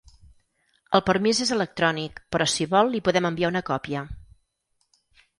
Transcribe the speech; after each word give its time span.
El 0.99 1.01
permís 1.09 1.41
és 1.45 1.51
electrònic 1.55 2.17
però 2.35 2.47
si 2.53 2.67
vol 2.71 2.89
li 2.93 3.01
podem 3.09 3.27
enviar 3.31 3.51
una 3.53 3.61
còpia. 3.69 4.03